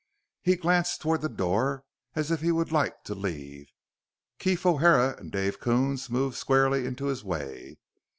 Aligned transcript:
He 0.41 0.55
glanced 0.55 0.99
toward 0.99 1.21
the 1.21 1.29
door 1.29 1.83
as 2.15 2.31
if 2.31 2.41
he 2.41 2.51
would 2.51 2.71
like 2.71 3.03
to 3.03 3.13
leave. 3.13 3.67
Keef 4.39 4.65
O'Hara 4.65 5.15
and 5.19 5.31
Dave 5.31 5.59
Coons 5.59 6.09
moved 6.09 6.37
squarely 6.37 6.87
into 6.87 7.05
his 7.05 7.23
way. 7.23 7.77